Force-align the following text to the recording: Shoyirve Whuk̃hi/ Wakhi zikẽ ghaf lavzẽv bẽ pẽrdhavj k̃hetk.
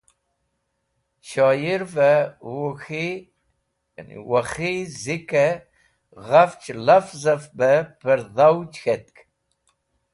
Shoyirve 1.27 2.11
Whuk̃hi/ 2.53 3.07
Wakhi 4.31 4.73
zikẽ 5.03 5.51
ghaf 6.27 6.51
lavzẽv 6.85 7.43
bẽ 7.57 7.79
pẽrdhavj 8.01 8.69
k̃hetk. 8.81 9.15